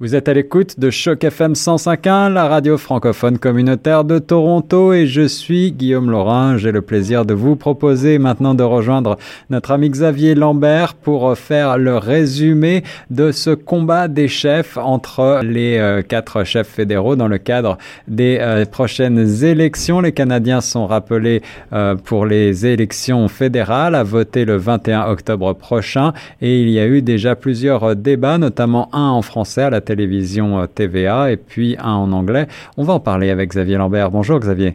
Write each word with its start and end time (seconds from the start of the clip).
Vous 0.00 0.14
êtes 0.14 0.28
à 0.28 0.32
l'écoute 0.32 0.78
de 0.78 0.90
Choc 0.90 1.24
FM 1.24 1.54
105.1, 1.54 2.32
la 2.32 2.46
radio 2.46 2.78
francophone 2.78 3.36
communautaire 3.36 4.04
de 4.04 4.20
Toronto 4.20 4.92
et 4.92 5.08
je 5.08 5.26
suis 5.26 5.72
Guillaume 5.72 6.08
Laurin. 6.08 6.56
J'ai 6.56 6.70
le 6.70 6.82
plaisir 6.82 7.24
de 7.24 7.34
vous 7.34 7.56
proposer 7.56 8.20
maintenant 8.20 8.54
de 8.54 8.62
rejoindre 8.62 9.18
notre 9.50 9.72
ami 9.72 9.90
Xavier 9.90 10.36
Lambert 10.36 10.94
pour 10.94 11.36
faire 11.36 11.78
le 11.78 11.96
résumé 11.96 12.84
de 13.10 13.32
ce 13.32 13.50
combat 13.50 14.06
des 14.06 14.28
chefs 14.28 14.76
entre 14.76 15.40
les 15.42 15.78
euh, 15.78 16.02
quatre 16.02 16.44
chefs 16.44 16.68
fédéraux 16.68 17.16
dans 17.16 17.26
le 17.26 17.38
cadre 17.38 17.76
des 18.06 18.38
euh, 18.40 18.64
prochaines 18.66 19.42
élections. 19.42 20.00
Les 20.00 20.12
Canadiens 20.12 20.60
sont 20.60 20.86
rappelés 20.86 21.42
euh, 21.72 21.96
pour 21.96 22.24
les 22.24 22.66
élections 22.66 23.26
fédérales 23.26 23.96
à 23.96 24.04
voter 24.04 24.44
le 24.44 24.58
21 24.58 25.10
octobre 25.10 25.54
prochain 25.54 26.12
et 26.40 26.62
il 26.62 26.70
y 26.70 26.78
a 26.78 26.86
eu 26.86 27.02
déjà 27.02 27.34
plusieurs 27.34 27.96
débats, 27.96 28.38
notamment 28.38 28.88
un 28.92 29.08
en 29.08 29.22
français 29.22 29.62
à 29.62 29.70
la 29.70 29.80
télévision 29.88 30.60
euh, 30.60 30.66
TVA 30.66 31.32
et 31.32 31.36
puis 31.36 31.76
un 31.78 31.94
en 31.94 32.12
anglais. 32.12 32.46
On 32.76 32.84
va 32.84 32.92
en 32.92 33.00
parler 33.00 33.30
avec 33.30 33.50
Xavier 33.50 33.76
Lambert. 33.76 34.10
Bonjour 34.10 34.38
Xavier. 34.38 34.72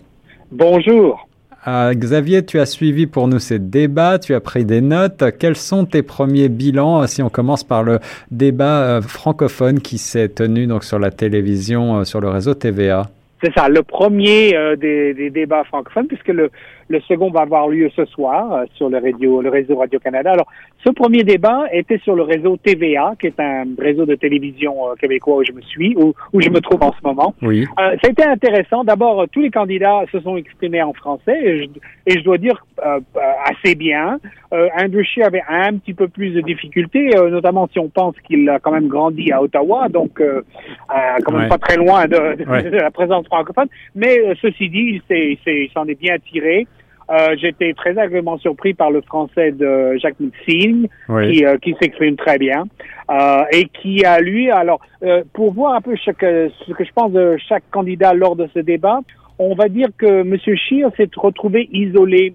Bonjour. 0.51 1.27
Euh, 1.67 1.93
Xavier, 1.93 2.43
tu 2.43 2.59
as 2.59 2.65
suivi 2.65 3.05
pour 3.05 3.27
nous 3.27 3.39
ces 3.39 3.59
débats, 3.59 4.19
tu 4.19 4.33
as 4.33 4.41
pris 4.41 4.65
des 4.65 4.81
notes. 4.81 5.23
Quels 5.39 5.55
sont 5.55 5.85
tes 5.85 6.01
premiers 6.01 6.49
bilans 6.49 7.07
si 7.07 7.21
on 7.21 7.29
commence 7.29 7.63
par 7.63 7.83
le 7.83 7.99
débat 8.31 8.81
euh, 8.81 9.01
francophone 9.01 9.79
qui 9.79 9.97
s'est 9.97 10.29
tenu 10.29 10.65
donc 10.67 10.83
sur 10.83 10.99
la 10.99 11.11
télévision, 11.11 12.03
sur 12.03 12.19
le 12.19 12.29
réseau 12.29 12.53
TVA 12.53 13.03
C'est 13.41 13.53
ça, 13.53 13.69
le 13.69 13.81
premier 13.83 14.57
des, 14.77 15.13
des, 15.13 15.29
débats 15.29 15.63
francophones, 15.63 16.07
puisque 16.07 16.27
le, 16.27 16.49
le 16.87 16.99
second 17.01 17.31
va 17.31 17.41
avoir 17.41 17.67
lieu 17.67 17.89
ce 17.95 18.05
soir 18.05 18.53
euh, 18.53 18.65
sur 18.75 18.89
le, 18.89 18.97
radio, 18.97 19.41
le 19.41 19.49
réseau 19.49 19.77
Radio-Canada. 19.77 20.31
Alors, 20.31 20.47
ce 20.85 20.91
premier 20.91 21.23
débat 21.23 21.65
était 21.71 21.99
sur 21.99 22.15
le 22.15 22.23
réseau 22.23 22.57
TVA, 22.57 23.13
qui 23.19 23.27
est 23.27 23.39
un 23.39 23.65
réseau 23.77 24.05
de 24.05 24.15
télévision 24.15 24.89
euh, 24.89 24.95
québécois 24.95 25.37
où 25.37 25.43
je 25.43 25.53
me 25.53 25.61
suis, 25.61 25.95
où, 25.95 26.13
où 26.33 26.41
je 26.41 26.49
me 26.49 26.59
trouve 26.59 26.83
en 26.83 26.91
ce 26.91 26.99
moment. 27.03 27.33
Oui. 27.41 27.65
Euh, 27.79 27.95
ça 28.01 28.07
a 28.07 28.09
été 28.09 28.23
intéressant. 28.23 28.83
D'abord, 28.83 29.25
tous 29.31 29.41
les 29.41 29.49
candidats 29.49 30.01
se 30.11 30.19
sont 30.19 30.35
exprimés 30.35 30.81
en 30.81 30.93
français 30.93 31.39
et 31.41 31.63
je, 31.63 31.69
et 32.07 32.19
je 32.19 32.23
dois 32.23 32.37
dire 32.37 32.65
euh, 32.85 32.99
assez 33.45 33.75
bien. 33.75 34.19
Euh, 34.53 34.67
Andrew 34.77 35.03
Scheer 35.03 35.25
avait 35.25 35.43
un 35.47 35.77
petit 35.77 35.93
peu 35.93 36.07
plus 36.07 36.31
de 36.31 36.41
difficultés, 36.41 37.11
notamment 37.31 37.67
si 37.71 37.79
on 37.79 37.89
pense 37.89 38.15
qu'il 38.27 38.47
a 38.49 38.59
quand 38.59 38.71
même 38.71 38.87
grandi 38.87 39.31
à 39.31 39.41
Ottawa, 39.41 39.87
donc 39.89 40.21
quand 41.25 41.31
même 41.31 41.49
pas 41.49 41.57
très 41.57 41.77
loin 41.77 42.05
de, 42.05 42.35
de, 42.35 42.69
de, 42.69 42.77
la 42.77 42.91
présence 42.91 43.25
francophone. 43.25 43.67
Mais 43.95 44.19
ceci 44.41 44.69
dit, 44.69 45.01
il 45.09 45.69
s'en 45.73 45.85
est, 45.85 45.91
est 45.91 45.99
bien 45.99 46.17
tiré. 46.19 46.67
Euh, 47.13 47.35
J'étais 47.37 47.73
très 47.73 47.91
agréablement 47.91 48.37
surpris 48.37 48.73
par 48.73 48.89
le 48.89 49.01
français 49.01 49.51
de 49.51 49.97
Jacques 49.97 50.19
Mixing, 50.19 50.87
qui, 51.07 51.45
euh, 51.45 51.57
qui 51.57 51.75
s'exprime 51.79 52.15
très 52.15 52.39
bien, 52.39 52.63
euh, 53.11 53.43
et 53.51 53.65
qui 53.65 54.03
a 54.03 54.19
lui, 54.19 54.49
alors, 54.49 54.79
pour 55.33 55.53
voir 55.53 55.75
un 55.75 55.81
peu 55.81 55.95
ce 55.95 56.11
que 56.11 56.49
je 56.83 56.91
pense 56.95 57.11
de 57.11 57.37
chaque 57.47 57.63
candidat 57.71 58.13
lors 58.13 58.35
de 58.35 58.47
ce 58.53 58.59
débat, 58.59 58.99
on 59.37 59.53
va 59.53 59.67
dire 59.67 59.89
que 59.97 60.21
M. 60.21 60.37
Scheer 60.37 60.89
s'est 60.95 61.09
retrouvé 61.15 61.69
isolé, 61.71 62.33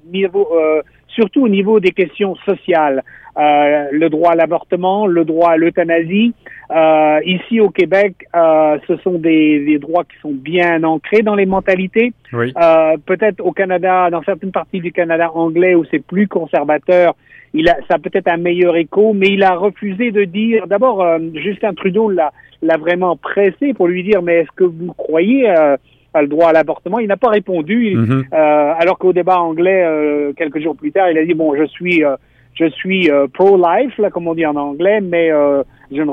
surtout 1.08 1.44
au 1.44 1.48
niveau 1.48 1.80
des 1.80 1.92
questions 1.92 2.36
sociales. 2.36 3.02
Euh, 3.36 3.86
le 3.92 4.08
droit 4.08 4.32
à 4.32 4.34
l'avortement, 4.34 5.06
le 5.06 5.24
droit 5.24 5.50
à 5.50 5.56
l'euthanasie. 5.56 6.34
Euh, 6.70 7.20
ici 7.24 7.60
au 7.60 7.70
Québec, 7.70 8.26
euh, 8.34 8.78
ce 8.88 8.96
sont 8.98 9.18
des, 9.18 9.64
des, 9.64 9.78
droits 9.78 10.04
qui 10.04 10.18
sont 10.20 10.32
bien 10.32 10.82
ancrés 10.82 11.22
dans 11.22 11.36
les 11.36 11.46
mentalités. 11.46 12.12
Oui. 12.32 12.52
Euh, 12.60 12.96
peut-être 13.06 13.40
au 13.40 13.52
Canada, 13.52 14.10
dans 14.10 14.22
certaines 14.22 14.50
parties 14.50 14.80
du 14.80 14.90
Canada 14.90 15.30
anglais 15.34 15.76
où 15.76 15.84
c'est 15.90 16.04
plus 16.04 16.26
conservateur, 16.26 17.14
il 17.54 17.68
a, 17.68 17.76
ça 17.88 17.94
a 17.94 17.98
peut-être 17.98 18.28
un 18.28 18.36
meilleur 18.36 18.76
écho, 18.76 19.12
mais 19.14 19.28
il 19.28 19.42
a 19.42 19.54
refusé 19.54 20.10
de 20.10 20.24
dire. 20.24 20.66
D'abord, 20.66 21.02
euh, 21.02 21.18
Justin 21.34 21.74
Trudeau 21.74 22.10
l'a, 22.10 22.32
l'a 22.62 22.76
vraiment 22.76 23.16
pressé 23.16 23.72
pour 23.72 23.88
lui 23.88 24.02
dire, 24.02 24.22
mais 24.22 24.40
est-ce 24.40 24.52
que 24.56 24.64
vous 24.64 24.92
croyez 24.94 25.48
euh, 25.48 25.76
le 26.14 26.26
droit 26.26 26.48
à 26.48 26.52
l'avortement. 26.52 26.98
Il 26.98 27.08
n'a 27.08 27.16
pas 27.16 27.30
répondu, 27.30 27.94
mm 27.94 28.04
-hmm. 28.04 28.22
euh, 28.32 28.80
alors 28.82 28.98
qu'au 28.98 29.12
débat 29.12 29.38
anglais, 29.38 29.82
euh, 29.84 30.32
quelques 30.36 30.60
jours 30.64 30.76
plus 30.76 30.92
tard, 30.92 31.10
il 31.10 31.18
a 31.18 31.24
dit 31.24 31.34
bon, 31.34 31.54
je 31.56 31.66
suis, 31.76 32.04
euh, 32.04 32.16
je 32.60 32.66
suis 32.70 33.10
euh, 33.10 33.26
pro-life, 33.38 33.96
là, 33.98 34.10
comme 34.10 34.26
on 34.28 34.34
dit 34.34 34.46
en 34.46 34.56
anglais, 34.56 35.00
mais 35.00 35.30
euh, 35.30 35.62
je 35.96 36.02
ne, 36.02 36.12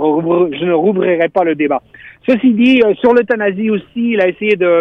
je 0.59 0.65
ne 0.65 0.73
rouvrirai 0.73 1.29
pas 1.29 1.43
le 1.43 1.55
débat. 1.55 1.81
Ceci 2.27 2.49
dit, 2.53 2.81
sur 3.01 3.13
l'euthanasie 3.13 3.69
aussi, 3.69 4.03
il 4.13 4.19
a 4.21 4.27
essayé 4.27 4.55
de 4.55 4.71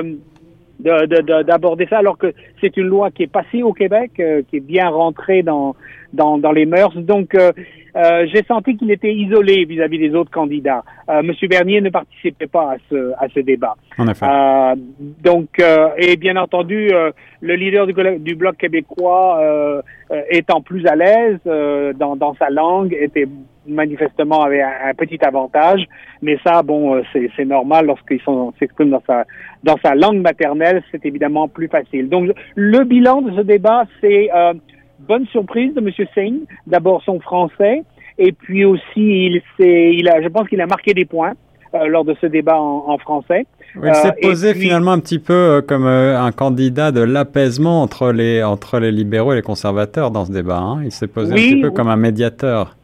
d'aborder 0.81 1.87
ça 1.89 1.99
alors 1.99 2.19
que 2.19 2.33
c'est 2.61 2.77
une 2.77 2.87
loi 2.87 3.11
qui 3.11 3.23
est 3.23 3.33
passée 3.33 3.63
au 3.63 3.73
Québec, 3.73 4.13
euh, 4.19 4.43
qui 4.49 4.57
est 4.57 4.61
bien 4.61 4.89
rentrée 4.89 5.43
dans 5.43 5.75
dans, 6.15 6.39
dans 6.39 6.53
les 6.53 6.67
mœurs. 6.67 6.97
Donc 6.97 7.35
euh, 7.35 7.53
euh, 7.97 8.27
j'ai 8.33 8.43
senti 8.45 8.77
qu'il 8.77 8.91
était 8.91 9.13
isolé 9.13 9.65
vis-à-vis 9.65 9.99
-vis 9.99 10.11
des 10.11 10.15
autres 10.17 10.31
candidats. 10.31 10.83
Euh, 11.09 11.23
Monsieur 11.23 11.49
Bernier 11.49 11.81
ne 11.81 11.91
participait 11.91 12.47
pas 12.47 12.73
à 12.73 12.77
ce 12.89 13.13
à 13.19 13.29
ce 13.35 13.41
débat. 13.41 13.77
En 13.99 14.09
effet. 14.09 14.27
Euh, 14.27 14.75
donc 15.23 15.51
et 15.99 16.17
bien 16.17 16.37
entendu 16.37 16.91
le 17.41 17.55
leader 17.55 17.87
du, 17.87 17.95
du 18.19 18.35
bloc 18.35 18.57
québécois 18.57 19.27
étant 20.31 20.61
plus 20.61 20.87
à 20.87 20.97
l'aise 20.97 21.39
dans 21.97 22.17
dans 22.17 22.35
sa 22.35 22.51
langue 22.51 22.97
était 22.99 23.27
manifestement 23.67 24.43
avait 24.43 24.63
un, 24.63 24.95
petit 24.95 25.19
avantage, 25.25 25.87
mais 26.23 26.39
ça, 26.45 26.63
bon, 26.63 27.03
c'est 27.13 27.45
normal 27.45 27.87
lorsqu'ils 27.87 28.21
s'expriment 28.59 28.91
dans 28.91 29.03
sa 29.07 29.25
dans 29.63 29.77
sa 29.83 29.95
langue 29.95 30.21
maternelle, 30.21 30.83
c'est 30.91 31.05
évidemment 31.07 31.49
plus 31.49 31.69
facile. 31.69 32.09
Donc, 32.09 32.31
le 32.55 32.85
bilan 32.85 33.23
de 33.23 33.35
ce 33.37 33.41
débat, 33.41 33.85
c'est 34.01 34.31
euh, 34.35 34.53
bonne 35.01 35.27
surprise 35.29 35.75
de 35.75 35.81
M. 35.81 35.91
Singh. 36.15 36.41
D'abord 36.67 37.03
son 37.03 37.21
français, 37.21 37.83
et 38.19 38.33
puis 38.33 38.65
aussi, 38.65 38.83
il, 38.97 39.43
il 39.59 40.09
a, 40.09 40.23
je 40.23 40.29
pense 40.29 40.49
qu'il 40.49 40.61
a 40.61 40.67
marqué 40.67 40.93
des 40.93 41.05
points 41.05 41.33
euh, 41.33 41.35
lors 41.89 42.05
de 42.05 42.15
ce 42.21 42.27
débat 42.27 42.61
en, 42.61 42.85
en 42.89 42.99
français. 42.99 43.47
Oui, 43.77 43.89
il 43.89 43.95
s'est 43.95 44.09
euh, 44.09 44.29
posé 44.29 44.53
puis, 44.53 44.63
finalement 44.63 44.93
un 44.93 45.01
petit 45.01 45.19
peu 45.19 45.33
euh, 45.33 45.61
comme 45.61 45.87
euh, 45.87 46.21
un 46.21 46.31
candidat 46.31 46.93
de 46.93 47.01
l'apaisement 47.01 47.83
entre 47.83 48.13
les 48.13 48.43
entre 48.43 48.79
les 48.79 48.93
libéraux 48.93 49.33
et 49.33 49.37
les 49.37 49.43
conservateurs 49.43 50.11
dans 50.11 50.25
ce 50.25 50.33
débat. 50.33 50.59
Hein. 50.59 50.83
Il 50.85 50.93
s'est 50.93 51.09
posé 51.09 51.35
oui, 51.35 51.41
un 51.41 51.53
petit 51.55 51.63
peu 51.63 51.71
comme 51.71 51.89
un 51.89 51.97
médiateur. 51.97 52.77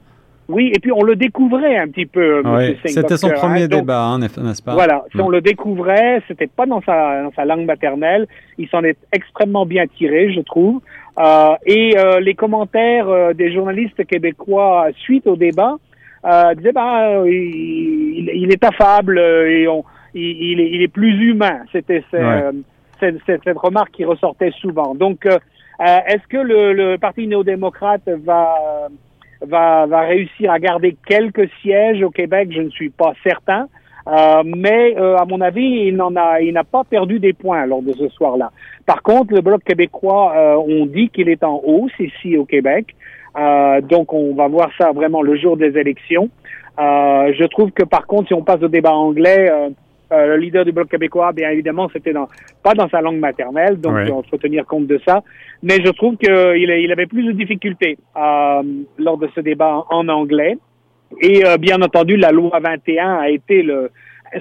Oui, 0.48 0.72
et 0.74 0.80
puis 0.80 0.90
on 0.90 1.04
le 1.04 1.14
découvrait 1.14 1.76
un 1.76 1.86
petit 1.86 2.06
peu. 2.06 2.42
Oui, 2.44 2.76
c'était 2.84 3.16
son 3.16 3.30
premier 3.30 3.62
hein, 3.62 3.68
débat, 3.68 4.02
hein, 4.02 4.18
n'est-ce 4.18 4.60
pas? 4.60 4.74
Voilà, 4.74 5.04
si 5.12 5.18
mm. 5.18 5.20
on 5.20 5.28
le 5.28 5.40
découvrait, 5.40 6.22
c'était 6.26 6.48
pas 6.48 6.66
dans 6.66 6.82
sa, 6.82 7.22
dans 7.22 7.32
sa 7.36 7.44
langue 7.44 7.66
maternelle. 7.66 8.26
Il 8.58 8.68
s'en 8.68 8.82
est 8.82 8.98
extrêmement 9.12 9.64
bien 9.64 9.86
tiré, 9.86 10.32
je 10.32 10.40
trouve. 10.40 10.80
Euh, 11.20 11.54
et 11.66 11.96
euh, 11.96 12.20
les 12.20 12.34
commentaires 12.34 13.08
euh, 13.08 13.32
des 13.32 13.52
journalistes 13.52 14.04
québécois 14.06 14.88
suite 14.98 15.26
au 15.26 15.36
débat 15.36 15.76
euh, 16.24 16.54
disaient 16.54 16.72
bah, 16.72 17.26
il, 17.26 18.30
il, 18.34 18.52
est 18.52 18.64
affable 18.64 19.18
et 19.18 19.66
on, 19.68 19.84
il, 20.14 20.22
il, 20.22 20.60
est, 20.60 20.70
il 20.70 20.82
est 20.82 20.88
plus 20.88 21.30
humain. 21.30 21.60
C'était 21.72 22.04
ouais. 22.12 22.50
cette, 22.98 23.16
cette, 23.26 23.42
cette, 23.44 23.58
remarque 23.58 23.92
qui 23.92 24.04
ressortait 24.04 24.52
souvent. 24.60 24.94
Donc, 24.94 25.26
est-ce 25.26 26.26
que 26.28 26.36
le, 26.36 26.72
le 26.72 26.98
Parti 26.98 27.26
néo-démocrate 27.26 28.08
va 28.24 28.88
va, 29.42 29.86
va 29.86 30.00
réussir 30.00 30.50
à 30.50 30.58
garder 30.58 30.96
quelques 31.06 31.48
sièges 31.62 32.02
au 32.02 32.10
Québec, 32.10 32.50
je 32.52 32.62
ne 32.62 32.70
suis 32.70 32.90
pas 32.90 33.12
certain. 33.22 33.68
Euh, 34.08 34.42
mais 34.44 34.96
euh, 34.98 35.16
à 35.16 35.24
mon 35.24 35.40
avis, 35.40 35.86
il 35.88 35.96
n'en 35.96 36.16
a, 36.16 36.40
il 36.40 36.52
n'a 36.54 36.64
pas 36.64 36.84
perdu 36.84 37.20
des 37.20 37.32
points 37.32 37.66
lors 37.66 37.82
de 37.82 37.92
ce 37.92 38.08
soir-là. 38.08 38.50
Par 38.86 39.02
contre, 39.02 39.34
le 39.34 39.40
bloc 39.40 39.62
québécois, 39.62 40.32
euh, 40.36 40.54
on 40.56 40.86
dit 40.86 41.10
qu'il 41.10 41.28
est 41.28 41.44
en 41.44 41.60
hausse 41.62 41.92
ici 41.98 42.36
au 42.36 42.44
Québec. 42.44 42.94
Euh, 43.38 43.80
donc, 43.80 44.12
on 44.12 44.34
va 44.34 44.48
voir 44.48 44.70
ça 44.78 44.92
vraiment 44.92 45.22
le 45.22 45.36
jour 45.36 45.56
des 45.56 45.76
élections. 45.78 46.28
Euh, 46.78 47.32
je 47.38 47.44
trouve 47.44 47.70
que 47.72 47.84
par 47.84 48.06
contre, 48.06 48.28
si 48.28 48.34
on 48.34 48.42
passe 48.42 48.62
au 48.62 48.68
débat 48.68 48.92
anglais, 48.92 49.50
euh, 50.12 50.26
le 50.26 50.36
leader 50.38 50.64
du 50.64 50.72
bloc 50.72 50.88
québécois, 50.88 51.32
bien 51.32 51.50
évidemment, 51.50 51.88
c'était 51.92 52.12
dans, 52.12 52.28
pas 52.62 52.74
dans 52.74 52.88
sa 52.88 53.00
langue 53.00 53.18
maternelle, 53.18 53.80
donc 53.80 53.94
il 54.04 54.30
faut 54.30 54.38
tenir 54.38 54.66
compte 54.66 54.86
de 54.86 55.00
ça. 55.06 55.22
Mais 55.62 55.76
je 55.84 55.90
trouve 55.90 56.16
qu'il 56.16 56.32
il 56.32 56.92
avait 56.92 57.06
plus 57.06 57.24
de 57.24 57.32
difficultés 57.32 57.96
euh, 58.16 58.62
lors 58.98 59.18
de 59.18 59.28
ce 59.34 59.40
débat 59.40 59.84
en, 59.90 59.98
en 59.98 60.08
anglais. 60.08 60.56
Et 61.20 61.44
euh, 61.44 61.56
bien 61.58 61.80
entendu, 61.82 62.16
la 62.16 62.32
loi 62.32 62.58
21 62.60 63.18
a 63.18 63.28
été 63.28 63.62
le. 63.62 63.90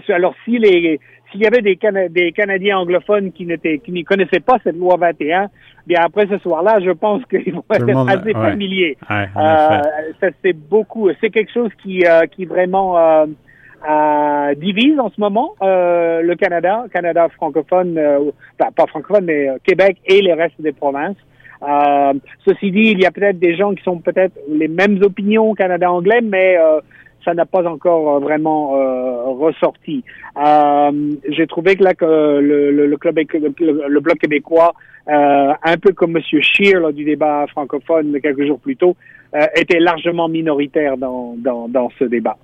Alors 0.09 0.35
si 0.45 0.59
les 0.59 0.99
s'il 1.31 1.41
y 1.41 1.47
avait 1.47 1.61
des, 1.61 1.75
Cana 1.75 2.07
des 2.07 2.31
Canadiens 2.31 2.79
anglophones 2.79 3.31
qui 3.31 3.45
n'étaient 3.45 3.79
qui 3.79 3.91
n'y 3.91 4.03
connaissaient 4.03 4.39
pas 4.39 4.57
cette 4.63 4.77
loi 4.77 4.97
21, 4.97 5.47
bien 5.87 6.01
après 6.03 6.27
ce 6.27 6.37
soir-là, 6.39 6.79
je 6.83 6.91
pense 6.91 7.23
qu'ils 7.29 7.53
vont 7.53 7.63
être 7.71 7.85
monde, 7.85 8.09
assez 8.09 8.27
ouais. 8.27 8.33
familiers. 8.33 8.97
Ouais, 9.09 9.27
euh, 9.37 9.81
ça 10.19 10.27
c'est 10.43 10.53
beaucoup. 10.53 11.09
C'est 11.21 11.29
quelque 11.29 11.51
chose 11.51 11.71
qui 11.83 12.05
euh, 12.05 12.25
qui 12.27 12.45
vraiment 12.45 12.97
euh, 12.97 14.53
divise 14.55 14.99
en 14.99 15.09
ce 15.09 15.19
moment 15.19 15.55
le 15.61 16.33
Canada, 16.35 16.85
Canada 16.93 17.27
francophone, 17.29 17.99
pas, 18.57 18.71
pas, 18.75 18.87
francophone, 18.87 19.25
mais 19.25 19.47
Québec 19.63 19.97
et 20.05 20.21
les 20.21 20.33
restes 20.33 20.59
des 20.59 20.73
provinces. 20.73 21.17
Euh, 21.61 22.13
ceci 22.47 22.71
dit, 22.71 22.91
il 22.91 23.01
y 23.01 23.05
a 23.05 23.11
peut-être 23.11 23.39
des 23.39 23.55
gens 23.55 23.73
qui 23.73 23.83
sont 23.83 23.99
peut-être 23.99 24.33
les 24.49 24.67
mêmes 24.67 25.01
opinions 25.03 25.49
au 25.49 25.53
Canada 25.53 25.91
anglais, 25.91 26.21
mais 26.21 26.57
ça 27.23 27.33
n'a 27.33 27.45
pas 27.45 27.67
encore 27.67 28.19
vraiment 28.19 28.71
ressorti. 29.33 30.03
J'ai 31.29 31.47
trouvé 31.47 31.75
que 31.75 31.83
là 31.83 31.93
que 31.93 32.05
le, 32.05 32.71
le, 32.71 32.87
le 32.87 32.97
club, 32.97 33.17
le, 33.17 33.87
le, 33.87 33.99
bloc 33.99 34.17
québécois, 34.17 34.73
un 35.07 35.77
peu 35.81 35.91
comme 35.93 36.13
Monsieur 36.13 36.41
Scheer 36.41 36.79
là, 36.79 36.91
du 36.91 37.03
débat 37.03 37.45
francophone 37.47 38.19
quelques 38.21 38.45
jours 38.45 38.59
plus 38.59 38.75
tôt, 38.75 38.95
était 39.55 39.79
largement 39.79 40.27
minoritaire 40.27 40.97
dans, 40.97 41.35
dans, 41.37 41.67
dans 41.67 41.89
ce 41.99 42.05
débat. 42.05 42.37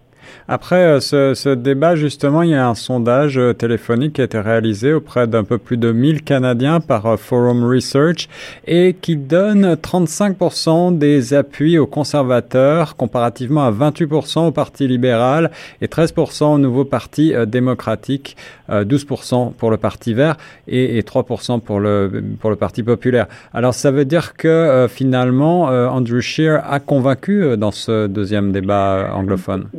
Après 0.47 0.75
euh, 0.75 0.99
ce, 0.99 1.53
débat, 1.55 1.95
justement, 1.95 2.43
il 2.43 2.51
y 2.51 2.55
a 2.55 2.67
un 2.67 2.75
sondage 2.75 3.37
euh, 3.37 3.53
téléphonique 3.53 4.13
qui 4.13 4.21
a 4.21 4.25
été 4.25 4.39
réalisé 4.39 4.93
auprès 4.93 5.25
d'un 5.25 5.43
peu 5.43 5.57
plus 5.57 5.77
de 5.77 5.91
1000 5.91 6.23
Canadiens 6.23 6.79
par 6.79 7.05
euh, 7.07 7.17
Forum 7.17 7.63
Research 7.65 8.29
et 8.67 8.95
qui 8.99 9.15
donne 9.15 9.73
35% 9.73 10.97
des 10.97 11.33
appuis 11.33 11.79
aux 11.79 11.87
conservateurs 11.87 12.95
comparativement 12.95 13.65
à 13.65 13.71
28% 13.71 14.47
au 14.47 14.51
Parti 14.51 14.87
libéral 14.87 15.49
et 15.81 15.87
13% 15.87 16.55
au 16.55 16.57
nouveau 16.59 16.85
Parti 16.85 17.33
démocratique, 17.47 18.37
12% 18.69 19.53
pour 19.53 19.71
le 19.71 19.77
Parti 19.77 20.13
vert 20.13 20.37
et, 20.67 21.01
3% 21.01 21.59
pour 21.59 21.79
le, 21.79 22.23
pour 22.39 22.49
le 22.49 22.55
Parti 22.55 22.83
populaire. 22.83 23.27
Alors 23.53 23.73
ça 23.73 23.91
veut 23.91 24.05
dire 24.05 24.33
que 24.35 24.87
finalement, 24.89 25.63
Andrew 25.65 26.19
Scheer 26.19 26.61
a 26.69 26.79
convaincu 26.79 27.57
dans 27.57 27.71
ce 27.71 28.07
deuxième 28.07 28.51
débat 28.51 29.11
anglophone. 29.13 29.69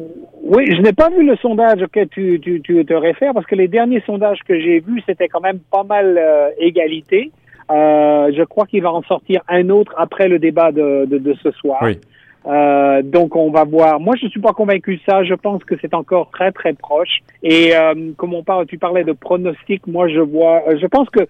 Oui, 0.48 0.64
je 0.76 0.80
n'ai 0.80 0.92
pas 0.92 1.10
vu 1.10 1.26
le 1.26 1.34
sondage 1.36 1.82
auquel 1.82 2.08
tu, 2.08 2.38
tu, 2.40 2.60
tu, 2.62 2.84
te 2.84 2.94
réfères 2.94 3.34
parce 3.34 3.46
que 3.46 3.56
les 3.56 3.66
derniers 3.66 4.00
sondages 4.06 4.38
que 4.46 4.58
j'ai 4.58 4.78
vus, 4.78 5.02
c'était 5.04 5.26
quand 5.26 5.40
même 5.40 5.58
pas 5.58 5.82
mal 5.82 6.16
euh, 6.18 6.50
égalité. 6.58 7.32
Euh, 7.68 8.30
je 8.32 8.44
crois 8.44 8.64
qu'il 8.66 8.80
va 8.82 8.92
en 8.92 9.02
sortir 9.02 9.42
un 9.48 9.68
autre 9.70 9.92
après 9.96 10.28
le 10.28 10.38
débat 10.38 10.70
de, 10.70 11.04
de, 11.06 11.18
de 11.18 11.34
ce 11.42 11.50
soir. 11.50 11.80
Oui. 11.82 11.98
Euh, 12.46 13.02
donc 13.02 13.34
on 13.34 13.50
va 13.50 13.64
voir. 13.64 13.98
Moi, 13.98 14.14
je 14.20 14.28
suis 14.28 14.40
pas 14.40 14.52
convaincu 14.52 14.96
de 14.96 15.00
ça. 15.08 15.24
Je 15.24 15.34
pense 15.34 15.64
que 15.64 15.74
c'est 15.80 15.94
encore 15.94 16.30
très 16.30 16.52
très 16.52 16.74
proche. 16.74 17.18
Et 17.42 17.76
euh, 17.76 18.12
comme 18.16 18.34
on 18.34 18.44
parle, 18.44 18.66
tu 18.66 18.78
parlais 18.78 19.04
de 19.04 19.12
pronostic. 19.12 19.86
Moi, 19.86 20.08
je 20.08 20.20
vois. 20.20 20.62
Euh, 20.68 20.78
je 20.80 20.86
pense 20.86 21.08
que 21.10 21.26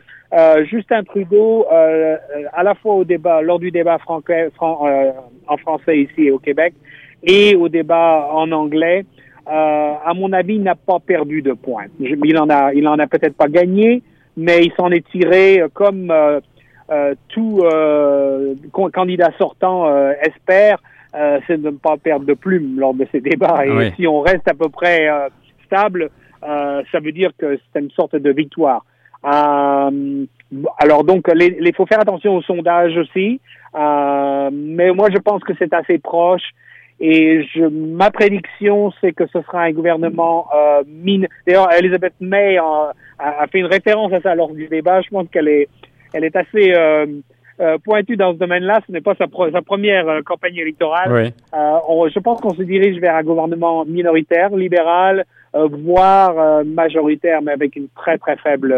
Justin 0.65 1.03
Trudeau, 1.05 1.67
à 1.71 2.63
la 2.63 2.75
fois 2.75 2.95
au 2.97 3.05
débat, 3.05 3.41
lors 3.41 3.59
du 3.59 3.71
débat 3.71 3.97
en 4.07 5.57
français 5.57 5.99
ici 5.99 6.31
au 6.31 6.39
Québec, 6.39 6.75
et 7.26 7.56
au 7.56 7.69
débat 7.69 8.28
en 8.32 8.50
anglais, 8.52 9.05
euh, 9.49 9.93
à 10.05 10.14
mon 10.14 10.32
avis, 10.32 10.55
il 10.55 10.62
n'a 10.62 10.75
pas 10.75 10.99
perdu 10.99 11.43
de 11.43 11.52
points. 11.52 11.87
il 12.00 12.38
en 12.38 12.49
a, 12.49 12.73
il 12.73 12.87
en 12.88 12.99
a 12.99 13.06
peut-être 13.06 13.37
pas 13.37 13.49
gagné, 13.49 14.02
mais 14.37 14.64
il 14.64 14.73
s'en 14.73 14.90
est 14.90 15.06
tiré 15.11 15.62
comme 15.75 16.11
euh, 16.11 16.40
euh, 16.88 17.14
tout 17.28 17.62
euh, 17.64 18.55
candidat 18.93 19.31
sortant 19.38 19.88
euh, 19.88 20.12
espère, 20.23 20.81
euh, 21.17 21.40
c'est 21.46 21.61
de 21.61 21.70
ne 21.70 21.76
pas 21.76 21.96
perdre 21.96 22.25
de 22.26 22.34
plume 22.34 22.78
lors 22.78 22.94
de 22.94 23.06
ces 23.11 23.20
débats. 23.20 23.67
Et 23.67 23.93
si 23.96 24.06
on 24.06 24.20
reste 24.20 24.49
à 24.49 24.55
peu 24.55 24.69
près 24.69 25.08
stable, 25.64 26.11
ça 26.43 27.00
veut 27.02 27.11
dire 27.12 27.32
que 27.37 27.58
c'est 27.72 27.81
une 27.81 27.90
sorte 27.90 28.14
de 28.14 28.31
victoire. 28.31 28.84
alors 29.25 29.90
donc, 31.05 31.29
il 31.34 31.72
faut 31.76 31.87
faire 31.87 32.00
attention 32.00 32.37
au 32.37 32.43
sondage 32.43 32.96
aussi, 32.96 33.40
mais 33.75 34.93
moi 34.93 35.08
je 35.12 35.19
pense 35.19 35.43
que 35.43 35.55
c'est 35.58 35.75
assez 35.75 35.99
proche. 35.99 36.44
Et 36.98 37.43
je, 37.54 37.64
ma 37.64 38.10
prédiction, 38.10 38.90
c'est 39.00 39.12
que 39.12 39.26
ce 39.26 39.43
sera 39.43 39.62
un 39.62 39.72
gouvernement 39.72 40.46
euh, 40.54 40.82
mine. 40.87 41.28
D'ailleurs, 41.46 41.70
Elizabeth 41.72 42.14
May 42.20 42.56
a, 42.56 42.93
a, 43.19 43.46
fait 43.48 43.58
une 43.58 43.66
référence 43.66 44.12
à 44.14 44.20
ça 44.20 44.34
lors 44.34 44.52
du 44.52 44.66
débat. 44.69 45.02
Je 45.02 45.10
pense 45.10 45.28
qu'elle 45.28 45.48
est, 45.48 45.69
elle 46.14 46.25
est 46.25 46.34
assez 46.34 46.72
euh, 46.75 47.06
euh 47.60 47.76
pointue 47.84 48.16
dans 48.16 48.32
ce 48.32 48.38
domaine-là. 48.38 48.81
Ce 48.87 48.93
n'est 48.93 49.02
pas 49.02 49.14
sa, 49.14 49.26
sa 49.52 49.60
première 49.60 50.08
euh, 50.08 50.22
campagne 50.22 50.56
électorale. 50.56 51.12
Oui. 51.12 51.34
Euh, 51.54 52.08
je 52.14 52.19
pense 52.19 52.40
qu'on 52.40 52.54
se 52.54 52.62
dirige 52.62 52.98
vers 52.98 53.16
un 53.16 53.22
gouvernement 53.22 53.84
minoritaire, 53.84 54.50
libéral, 54.56 55.26
voire 55.54 56.64
majoritaire, 56.66 57.40
mais 57.40 57.52
avec 57.52 57.76
une 57.76 57.88
très 57.88 58.19
très 58.19 58.37
faible 58.37 58.75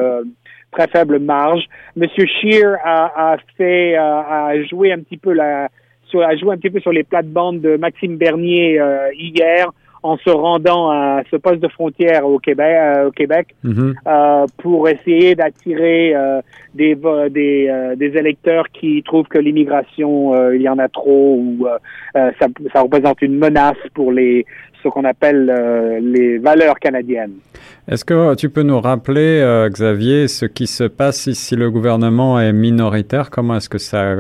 très 0.71 0.87
faible 0.87 1.19
marge. 1.19 1.65
Monsieur 1.97 2.25
Scheer 2.27 2.77
a, 2.85 3.33
a 3.33 3.37
fait, 3.57 3.97
a 3.97 4.53
joué 4.63 4.93
un 4.93 4.99
petit 5.01 5.17
peu 5.17 5.33
la 5.33 5.71
sur, 6.09 6.23
a 6.23 6.37
joué 6.37 6.53
un 6.53 6.57
petit 6.57 6.71
peu 6.71 6.81
sur 6.81 6.93
les 6.93 7.05
plates-bandes 7.05 7.61
de 7.61 7.77
Maxime 7.77 8.17
Bernier 8.17 8.81
euh, 8.81 9.09
hier 9.15 9.71
en 10.03 10.17
se 10.19 10.31
rendant 10.31 10.91
à 10.91 11.23
ce 11.31 11.37
poste 11.37 11.61
de 11.61 11.69
frontière 11.69 12.27
au 12.27 12.39
Québec, 12.39 12.77
euh, 12.77 13.09
au 13.09 13.11
Québec 13.11 13.55
mhm. 13.65 13.95
euh, 14.07 14.47
pour 14.59 14.89
essayer 14.89 15.35
d'attirer 15.35 16.15
euh, 16.15 16.41
des, 16.75 16.97
des, 17.31 17.95
des, 17.97 18.17
électeurs 18.17 18.69
qui 18.73 19.03
trouvent 19.03 19.27
que 19.27 19.39
l'immigration, 19.39 20.53
il 20.53 20.63
y 20.63 20.69
en 20.69 20.79
a 20.79 20.89
trop 20.89 21.37
ou 21.39 21.67
ça, 22.15 22.47
ça, 22.73 22.81
représente 22.81 23.21
une 23.23 23.37
menace 23.37 23.77
pour 23.95 24.13
les 24.13 24.47
ce 24.83 24.89
qu'on 24.89 25.05
appelle 25.05 26.01
les 26.01 26.39
valeurs 26.39 26.79
canadiennes. 26.79 27.35
Est-ce 27.89 28.05
que 28.05 28.37
tu 28.37 28.49
peux 28.49 28.63
nous 28.63 28.81
rappeler, 28.81 29.67
Xavier, 29.71 30.29
ce 30.29 30.47
qui 30.47 30.69
se 30.69 30.85
passe 30.85 31.33
si 31.33 31.57
le 31.57 31.69
gouvernement 31.71 32.39
est 32.39 32.53
minoritaire 32.53 33.31
Comment 33.31 33.57
est-ce 33.57 33.69
que 33.69 33.79
ça 33.79 34.15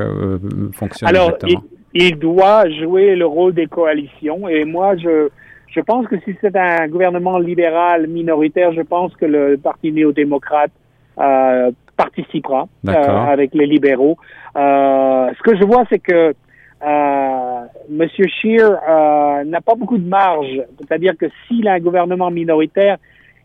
fonctionne 0.73 1.09
Alors, 1.09 1.29
exactement? 1.29 1.63
il 1.65 1.78
doit 2.19 2.69
jouer 2.71 3.17
le 3.17 3.27
rôle 3.27 3.55
des 3.55 3.67
coalitions. 3.67 4.49
Et 4.49 4.65
moi, 4.65 4.97
je, 4.97 5.29
je 5.69 5.81
pense 5.81 6.07
que 6.07 6.17
si 6.21 6.37
c'est 6.41 6.57
un 6.57 6.89
gouvernement 6.89 7.39
libéral 7.39 8.07
minoritaire, 8.07 8.73
je 8.73 8.83
pense 8.83 9.15
que 9.17 9.27
le 9.27 9.57
Parti 9.57 9.93
néo-démocrate 9.93 10.73
euh, 11.19 11.71
participera 11.97 12.69
euh, 12.89 12.93
avec 12.93 13.55
les 13.55 13.67
libéraux. 13.67 14.17
Euh, 14.57 15.31
ce 15.37 15.43
que 15.43 15.57
je 15.57 15.65
vois, 15.65 15.85
c'est 15.91 15.99
que 15.99 16.35
euh, 16.81 17.61
Monsieur 17.89 18.27
Scheer 18.29 18.71
euh, 18.89 19.45
n'a 19.45 19.61
pas 19.61 19.75
beaucoup 19.75 19.99
de 19.99 20.09
marge. 20.09 20.63
C'est-à-dire 20.79 21.17
que 21.17 21.27
s'il 21.47 21.67
a 21.67 21.73
un 21.73 21.81
gouvernement 21.81 22.31
minoritaire, 22.31 22.99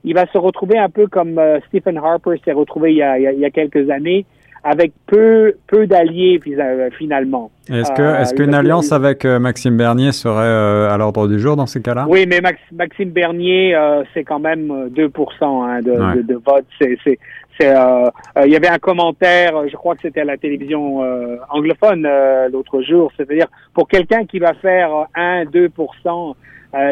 il 0.03 0.13
va 0.13 0.25
se 0.27 0.37
retrouver 0.37 0.77
un 0.77 0.89
peu 0.89 1.07
comme 1.07 1.39
euh, 1.39 1.59
Stephen 1.67 1.97
Harper 1.97 2.35
s'est 2.43 2.51
retrouvé 2.51 2.91
il 2.91 2.97
y, 2.97 3.01
a, 3.01 3.17
il 3.17 3.39
y 3.39 3.45
a 3.45 3.49
quelques 3.49 3.89
années 3.89 4.25
avec 4.63 4.93
peu 5.07 5.55
peu 5.67 5.85
d'alliés 5.87 6.39
euh, 6.47 6.89
finalement. 6.97 7.51
Est-ce 7.69 7.91
que 7.91 8.01
euh, 8.01 8.19
est-ce 8.19 8.33
qu'une 8.33 8.53
alliance 8.53 8.91
avec 8.93 9.25
euh, 9.25 9.37
Maxime 9.37 9.75
Bernier 9.75 10.13
serait 10.13 10.89
à 10.89 10.97
l'ordre 10.97 11.27
du 11.27 11.37
jour 11.37 11.55
dans 11.57 11.65
ces 11.65 11.81
cas-là? 11.81 12.05
Oui, 12.07 12.25
mais 12.27 12.39
Maxime 12.71 13.09
Bernier, 13.09 13.75
c'est 14.13 14.23
quand 14.23 14.39
même 14.39 14.89
2% 14.89 15.43
hein, 15.43 15.81
de, 15.81 15.91
de, 16.15 16.21
de, 16.21 16.35
vote. 16.35 16.65
C'est 16.79 16.97
c'est 17.05 17.19
il 17.59 18.51
y 18.51 18.55
avait 18.55 18.69
un 18.69 18.79
commentaire, 18.79 19.67
je 19.69 19.75
crois 19.75 19.95
que 19.95 20.01
c'était 20.01 20.21
à 20.21 20.25
la 20.25 20.37
télévision 20.37 21.01
anglophone 21.49 22.07
l'autre 22.51 22.81
jour, 22.81 23.11
c'est-à-dire 23.15 23.45
pour 23.73 23.87
quelqu'un 23.87 24.25
qui 24.25 24.39
va 24.39 24.53
faire 24.55 24.89
1-2%, 25.15 26.33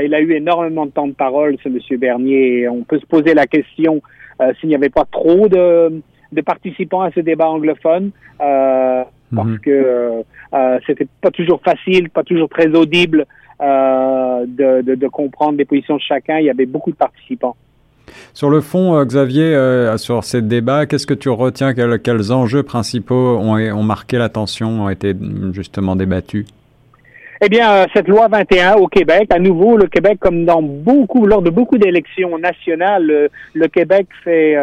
il 0.03 0.13
a 0.13 0.21
eu 0.21 0.33
énormément 0.33 0.85
de 0.85 0.91
temps 0.91 1.07
de 1.07 1.13
parole, 1.13 1.57
ce 1.63 1.69
monsieur 1.69 1.97
Bernier. 1.97 2.68
On 2.69 2.83
peut 2.83 3.00
se 3.00 3.07
poser 3.07 3.33
la 3.33 3.47
question 3.47 4.03
s'il 4.59 4.69
n'y 4.69 4.75
avait 4.75 4.89
pas 4.89 5.06
trop 5.06 5.47
de 5.47 6.01
de 6.31 6.42
participants 6.42 7.01
à 7.01 7.12
ce 7.12 7.19
débat 7.19 7.50
anglophone 7.50 8.12
euh, 8.42 9.04
parce 9.36 9.48
mhm. 9.48 9.60
que 9.60 9.69
euh, 9.69 10.22
euh, 10.54 10.80
c'était 10.86 11.07
pas 11.22 11.31
toujours 11.31 11.62
facile, 11.62 12.10
pas 12.10 12.24
toujours 12.24 12.50
très 12.50 12.68
audible 12.68 13.25
euh, 13.62 14.45
de, 14.48 14.81
de, 14.81 14.95
de, 14.95 15.07
comprendre 15.07 15.57
les 15.57 15.66
positions 15.66 15.95
de 15.95 16.01
chacun. 16.01 16.39
Il 16.39 16.45
y 16.45 16.50
avait 16.50 16.66
beaucoup 16.66 16.92
de 16.92 16.95
participants. 16.95 17.56
Sur 18.33 18.50
le 18.50 18.60
fond, 18.60 18.95
euh, 18.95 19.06
Xavier, 19.06 19.56
euh, 19.56 19.97
sur 19.97 20.23
ces 20.23 20.42
débats, 20.42 20.85
qu'est-ce 20.85 21.07
que 21.07 21.14
tu 21.14 21.30
retiens? 21.30 21.73
Quels, 21.73 22.00
quels, 22.02 22.33
enjeux 22.33 22.64
principaux 22.64 23.38
ont, 23.38 23.56
ont 23.56 23.83
marqué 23.83 24.18
l'attention, 24.18 24.83
ont 24.83 24.90
été 24.90 25.14
justement 25.54 25.95
débattus? 25.95 26.45
Eh 27.44 27.50
bien, 27.50 27.88
cette 27.94 28.07
loi 28.07 28.28
21 28.28 28.73
au 28.76 28.88
Québec, 28.88 29.28
à 29.31 29.40
nouveau, 29.40 29.76
le 29.76 29.88
Québec, 29.88 30.18
comme 30.19 30.45
dans 30.45 30.61
beaucoup, 30.61 31.26
lors 31.26 31.42
de 31.42 31.50
beaucoup 31.50 31.78
d'élections 31.78 32.38
nationales, 32.38 33.04
le, 33.04 33.30
le 33.56 33.68
Québec 33.68 34.07
fait 34.23 34.56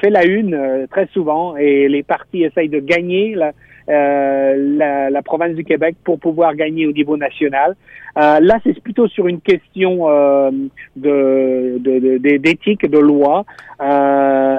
fait 0.00 0.10
la 0.10 0.24
une 0.24 0.54
euh, 0.54 0.86
très 0.86 1.06
souvent 1.08 1.56
et 1.56 1.88
les 1.88 2.02
partis 2.02 2.44
essayent 2.44 2.68
de 2.68 2.80
gagner 2.80 3.34
la, 3.34 3.52
euh, 3.88 5.08
la, 5.10 5.22
province 5.22 5.54
du 5.54 5.62
Québec 5.62 5.94
pour 6.02 6.18
pouvoir 6.18 6.56
gagner 6.56 6.86
au 6.86 6.92
niveau 6.92 7.16
national. 7.16 7.76
Euh, 8.18 8.40
là, 8.40 8.58
c'est 8.64 8.80
plutôt 8.80 9.06
sur 9.06 9.28
une 9.28 9.40
question 9.40 10.08
euh, 10.10 10.50
d'éthique, 10.96 12.90
de, 12.90 12.98
loi. 12.98 13.44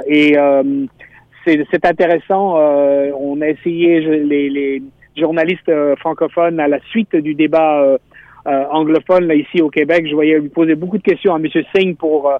et 0.07 0.37
c'est, 1.45 1.85
intéressant. 1.85 2.55
on 2.55 3.41
a 3.41 3.49
essayé, 3.49 3.99
les, 3.99 4.49
les 4.49 4.81
journalistes 5.17 5.71
francophones, 5.97 6.61
à 6.61 6.69
la 6.69 6.79
suite 6.89 7.15
du 7.15 7.35
débat 7.35 7.97
anglophone 8.45 9.27
là, 9.27 9.35
ici 9.35 9.61
au 9.61 9.69
Québec, 9.69 10.07
je 10.07 10.13
voyais 10.13 10.39
lui 10.39 10.49
poser 10.49 10.75
beaucoup 10.75 10.97
de 10.97 11.03
questions 11.03 11.35
à 11.35 11.37
M. 11.37 11.47
Singh 11.75 11.97
pour 11.97 12.31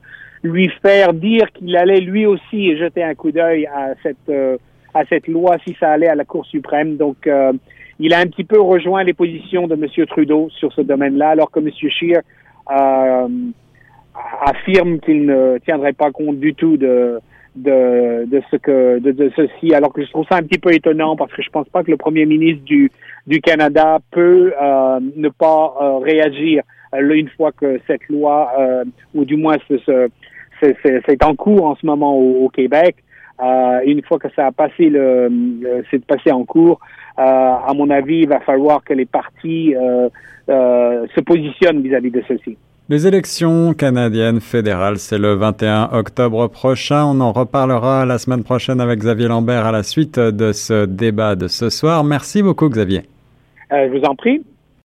lui 0.44 0.70
faire 0.82 1.13
dire 1.13 1.51
qu'il 1.51 1.75
allait 1.75 2.01
lui 2.01 2.25
aussi 2.25 2.77
jeter 2.77 3.03
un 3.03 3.15
coup 3.15 3.32
d'œil 3.32 3.65
à 3.67 3.94
cette 4.03 4.29
euh, 4.29 4.58
à 4.94 5.06
cette 5.06 5.27
loi 5.27 5.58
si 5.65 5.75
ça 5.79 5.91
allait 5.91 6.08
à 6.08 6.15
la 6.15 6.25
Cour 6.25 6.46
suprême. 6.46 6.98
Donc, 6.98 7.27
euh, 7.27 7.53
il 8.00 8.13
a 8.13 8.20
un 8.20 8.25
petit 8.25 8.44
peu 8.44 8.60
rejoint 8.60 9.03
les 9.03 9.13
positions 9.13 9.67
de 9.67 9.75
M. 9.75 10.06
Trudeau 10.08 10.50
sur 10.50 10.74
ce 10.74 10.82
domaine-là, 10.82 11.29
alors 11.29 11.51
que 11.51 11.60
M. 11.60 11.70
Scheer 11.72 12.22
euh, 12.72 13.27
affirme 14.41 15.00
qu'il 15.00 15.25
ne 15.25 15.60
tiendrait 15.60 15.94
pas 15.94 16.12
compte 16.12 16.39
du 16.39 16.53
tout 16.56 16.77
de 16.77 17.20
de, 17.56 18.25
de 18.25 18.41
ce 18.51 18.56
que 18.56 19.01
ceci 19.36 19.74
alors 19.74 19.91
que 19.91 20.06
je 20.06 20.12
trouve 20.12 20.27
ça 20.29 20.38
un 20.38 20.44
petit 20.44 20.60
peu 20.60 20.72
étonnant 20.72 21.15
parce 21.15 21.34
que 21.34 21.41
je 21.41 21.50
pense 21.50 21.67
pas 21.70 21.84
que 21.84 21.89
le 21.89 21.98
premier 21.98 22.27
ministre 22.27 22.63
du 22.63 22.91
du 23.25 23.41
Canada 23.41 23.98
peut 24.12 24.53
ne 25.15 25.29
pas 25.29 25.74
réagir 26.03 26.62
une 26.94 27.29
fois 27.29 27.51
que 27.51 27.79
cette 27.88 28.08
loi 28.10 28.51
ou 29.13 29.25
du 29.25 29.36
moins 29.36 29.58
ce, 29.67 29.77
ce 29.86 30.10
c'est 30.62 31.24
en 31.24 31.36
cours 31.36 31.65
en 31.65 31.75
ce 31.75 31.86
moment 31.86 32.15
au, 32.15 32.50
Québec. 32.50 32.96
Euh, 33.39 33.79
une 33.86 34.01
fois 34.01 34.17
que 34.17 34.29
ça 34.36 34.48
a 34.48 34.51
passé 34.51 34.89
le, 34.89 35.29
c'est 35.91 36.03
passé 36.03 36.32
en 36.32 36.44
cours, 36.44 36.79
euh, 37.20 37.22
à 37.22 37.72
mon 37.75 37.89
avis, 37.91 38.22
il 38.22 38.27
va 38.27 38.39
falloir 38.39 38.84
que 38.84 38.94
les 38.94 39.06
partis 39.06 39.75
euh, 39.75 41.06
se 41.15 41.22
positionnent 41.22 41.82
vis-à-vis 41.82 42.10
de 42.10 42.24
ceci. 42.27 42.58
Les 42.89 43.06
élections 43.06 43.74
canadiennes 43.74 44.39
fédérales, 44.39 44.98
c'est 44.98 45.17
le 45.17 45.34
21 45.34 45.89
octobre 45.91 46.48
prochain. 46.48 47.03
On 47.06 47.20
en 47.20 47.34
reparlera 47.34 48.06
la 48.06 48.17
semaine 48.17 48.44
prochaine 48.44 48.79
avec 48.79 49.00
Xavier 49.00 49.27
Lambert 49.27 49.65
à 49.65 49.74
la 49.74 49.84
suite 49.84 50.17
de 50.17 50.53
ce 50.53 50.86
débat 50.86 51.36
de 51.36 51.48
ce 51.48 51.70
soir. 51.70 52.06
Merci 52.06 52.41
beaucoup, 52.41 52.70
Xavier. 52.70 53.01
Euh, 53.74 53.89
je 53.91 53.98
vous 54.00 54.06
en 54.06 54.15
prie. 54.15 54.41